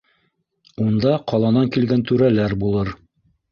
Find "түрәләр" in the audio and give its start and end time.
2.13-2.59